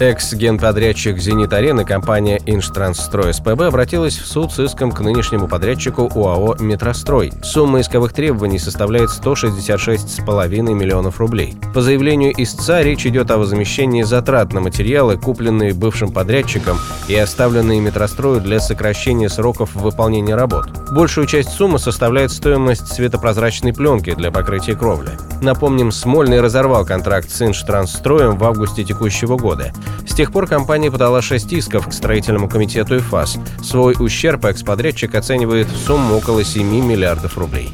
[0.00, 7.32] Экс-генподрядчик «Зенит-арены» компания «Инжтрансстрой СПБ» обратилась в суд с иском к нынешнему подрядчику УАО «Метрострой».
[7.42, 11.56] Сумма исковых требований составляет 166,5 миллионов рублей.
[11.74, 16.78] По заявлению истца речь идет о возмещении затрат на материалы, купленные бывшим подрядчиком
[17.08, 20.68] и оставленные «Метрострою» для сокращения сроков выполнения работ.
[20.92, 25.10] Большую часть суммы составляет стоимость светопрозрачной пленки для покрытия кровли.
[25.40, 29.72] Напомним, Смольный разорвал контракт с «Инжтрансстроем» в августе текущего года.
[30.04, 33.38] С тех пор компания подала шесть исков к строительному комитету ИФАС.
[33.62, 37.68] Свой ущерб экс-подрядчик оценивает в сумму около 7 миллиардов рублей.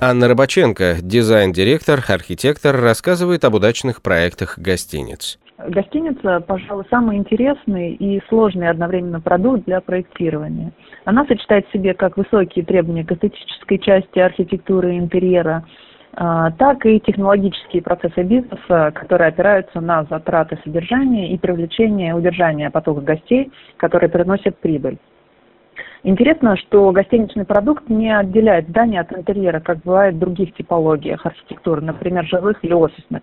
[0.00, 5.38] Анна Рыбаченко, дизайн-директор, архитектор, рассказывает об удачных проектах гостиниц.
[5.68, 10.72] Гостиница, пожалуй, самый интересный и сложный одновременно продукт для проектирования.
[11.04, 15.64] Она сочетает в себе как высокие требования к эстетической части архитектуры и интерьера,
[16.14, 23.00] так и технологические процессы бизнеса, которые опираются на затраты содержания и привлечение и удержание потока
[23.00, 24.98] гостей, которые приносят прибыль.
[26.04, 31.80] Интересно, что гостиничный продукт не отделяет здание от интерьера, как бывает в других типологиях архитектуры,
[31.80, 33.22] например, жилых или офисных.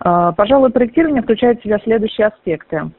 [0.00, 2.90] А, пожалуй, проектирование включает в себя следующие аспекты.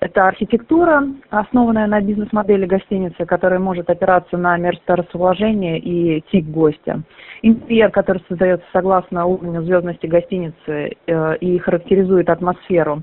[0.00, 7.02] Это архитектура, основанная на бизнес-модели гостиницы, которая может опираться на место расположения и тип гостя.
[7.42, 13.02] Интерьер, который создается согласно уровню звездности гостиницы э, и характеризует атмосферу.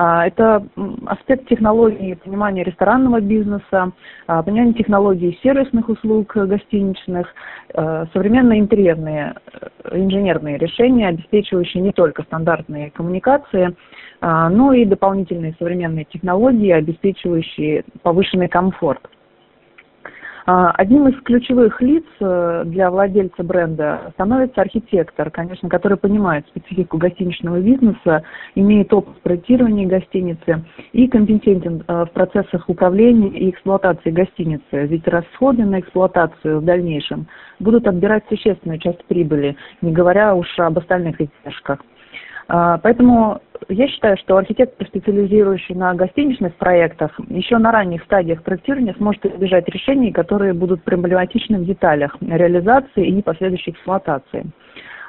[0.00, 0.64] А, это
[1.06, 3.90] аспект технологии понимания ресторанного бизнеса,
[4.28, 7.26] а, понимание технологий сервисных услуг гостиничных,
[7.74, 13.74] э, современные интерьерные э, инженерные решения, обеспечивающие не только стандартные коммуникации,
[14.20, 19.00] а, но и дополнительные современные технологии, обеспечивающие повышенный комфорт.
[20.50, 26.96] А, одним из ключевых лиц э, для владельца бренда становится архитектор, конечно, который понимает специфику
[26.96, 28.22] гостиничного бизнеса,
[28.54, 35.66] имеет опыт проектирования гостиницы и компетентен э, в процессах управления и эксплуатации гостиницы, ведь расходы
[35.66, 37.26] на эксплуатацию в дальнейшем
[37.58, 41.80] будут отбирать существенную часть прибыли, не говоря уж об остальных издержках.
[42.48, 48.94] А, поэтому я считаю, что архитектор, специализирующий на гостиничных проектах, еще на ранних стадиях проектирования
[48.96, 54.46] сможет избежать решений, которые будут проблематичны в деталях реализации и последующей эксплуатации.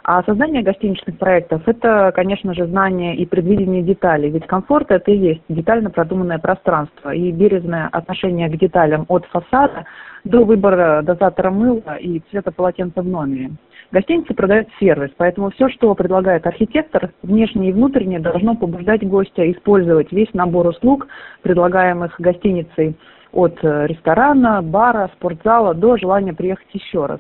[0.03, 4.30] А создание гостиничных проектов– это, конечно же, знание и предвидение деталей.
[4.30, 9.86] Ведь комфорт– это и есть детально продуманное пространство и бережное отношение к деталям от фасада
[10.24, 13.52] до выбора дозатора мыла и цвета полотенца в номере.
[13.91, 20.11] Гостиница продает сервис, поэтому все, что предлагает архитектор, внешнее и внутреннее, должно побуждать гостя использовать
[20.11, 21.07] весь набор услуг,
[21.41, 22.95] предлагаемых гостиницей
[23.31, 27.19] от э, ресторана, бара, спортзала до желания приехать еще раз.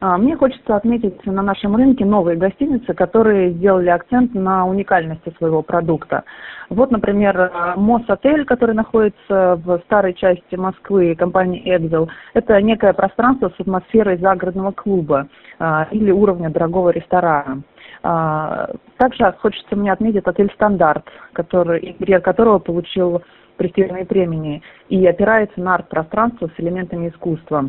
[0.00, 5.62] А, мне хочется отметить на нашем рынке новые гостиницы, которые сделали акцент на уникальности своего
[5.62, 6.24] продукта.
[6.70, 12.08] Вот, например, Мос-отель, который находится в старой части Москвы, компании Экзел.
[12.32, 15.28] Это некое пространство с атмосферой загородного клуба
[15.58, 17.62] а, или уровня дорогого ресторана.
[18.02, 23.22] А, также хочется мне отметить отель «Стандарт», который, интерьер которого получил
[23.58, 27.68] престижные премии и опирается на арт-пространство с элементами искусства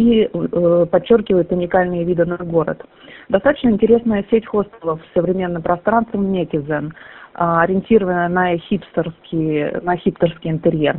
[0.00, 2.82] и э, подчеркивает уникальные виды на город.
[3.28, 6.90] Достаточно интересная сеть хостелов с современным пространством Некизен, э,
[7.34, 10.96] ориентированная на хипстерский, на хипстерский интерьер.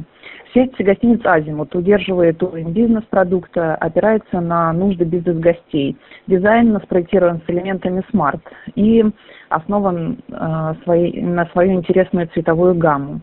[0.54, 5.98] Сеть гостиниц «Азимут» удерживает уровень бизнес-продукта, опирается на нужды бизнес-гостей.
[6.28, 8.42] Дизайн спроектирован с элементами smart
[8.76, 9.04] и
[9.50, 13.22] основан э, своей, на свою интересную цветовую гамму.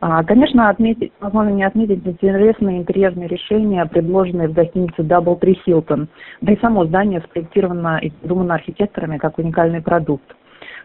[0.00, 6.06] А, конечно, отметить, возможно, не отметить интересные интерьерные решения, предложенные в гостинице Double Tree Hilton.
[6.42, 10.36] Да и само здание спроектировано и придумано архитекторами как уникальный продукт.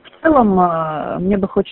[0.04, 1.68] В целом, а, мне бы хоч...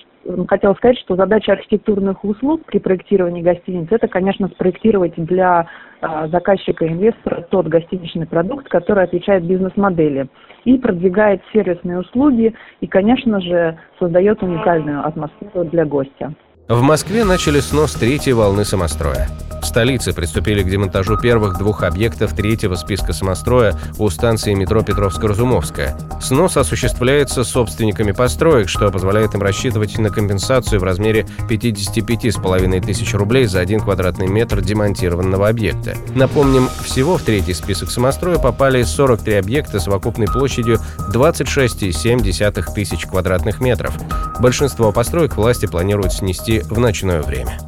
[0.48, 5.68] хотелось сказать, что задача архитектурных услуг при проектировании гостиниц– это, конечно, спроектировать для
[6.02, 10.28] а, заказчика инвестора тот гостиничный продукт, который отвечает бизнес-модели
[10.66, 16.34] и продвигает сервисные услуги и, конечно же, создает уникальную атмосферу для гостя.
[16.70, 19.28] В Москве начали снос третьей волны самостроя.
[19.60, 26.00] В столице приступили к демонтажу первых двух объектов третьего списка самостроя у станции метро Петровско-Разумовская.
[26.22, 33.48] Снос осуществляется собственниками построек, что позволяет им рассчитывать на компенсацию в размере 55,5 тысяч рублей
[33.48, 35.96] за один квадратный метр демонтированного объекта.
[36.16, 40.80] Напомним, всего в третий список самостроя попали 43 объекта с совокупной площадью
[41.12, 43.94] 26,7 тысяч квадратных метров.
[44.40, 47.60] Большинство построек власти планируют снести в ночное время.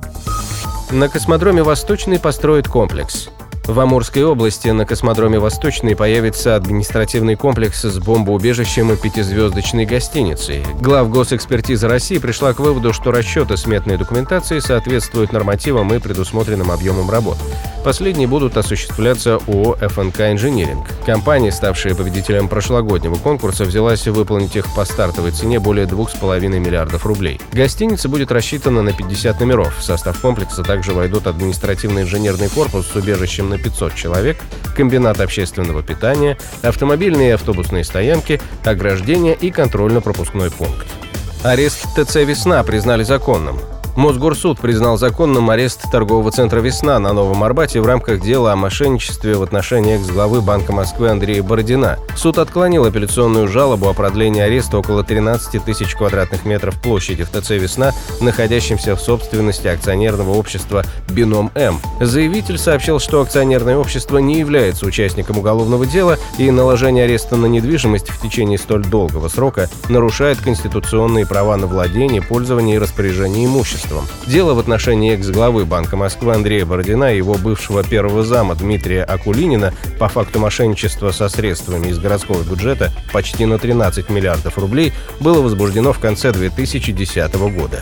[0.92, 3.30] На космодроме «Восточный» построят комплекс.
[3.72, 10.66] В Амурской области на космодроме «Восточный» появится административный комплекс с бомбоубежищем и пятизвездочной гостиницей.
[10.82, 17.10] Глав госэкспертиза России пришла к выводу, что расчеты сметной документации соответствуют нормативам и предусмотренным объемам
[17.10, 17.38] работ.
[17.86, 20.86] Последние будут осуществляться ООО «ФНК Инжиниринг».
[21.06, 27.40] Компания, ставшая победителем прошлогоднего конкурса, взялась выполнить их по стартовой цене более 2,5 миллиардов рублей.
[27.54, 29.80] Гостиница будет рассчитана на 50 номеров.
[29.80, 34.38] В состав комплекса также войдут административно-инженерный корпус с убежищем на 500 человек,
[34.76, 40.88] комбинат общественного питания, автомобильные и автобусные стоянки, ограждения и контрольно-пропускной пункт.
[41.44, 43.60] Арест ТЦ «Весна» признали законным.
[43.96, 49.36] Мосгорсуд признал законным арест торгового центра «Весна» на Новом Арбате в рамках дела о мошенничестве
[49.36, 52.00] в отношении экс-главы Банка Москвы Андрея Бородина.
[52.16, 57.52] Суд отклонил апелляционную жалобу о продлении ареста около 13 тысяч квадратных метров площади в ТЦ
[57.52, 57.92] «Весна»,
[58.22, 61.80] находящемся в собственности акционерного общества «Бином М».
[62.00, 68.10] Заявитель сообщил, что акционерное общество не является участником уголовного дела и наложение ареста на недвижимость
[68.10, 74.08] в течение столь долгого срока нарушает конституционные права на владение, пользование и распоряжение имуществом имуществом.
[74.28, 79.74] Дело в отношении экс-главы Банка Москвы Андрея Бородина и его бывшего первого зама Дмитрия Акулинина
[80.00, 85.94] по факту мошенничества со средствами из городского бюджета почти на 13 миллиардов рублей было возбуждено
[85.94, 87.82] в конце 2010 года.